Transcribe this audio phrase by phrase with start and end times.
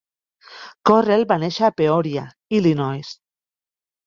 [0.89, 2.25] Correll va néixer a Peoria,
[2.61, 3.13] Illinois.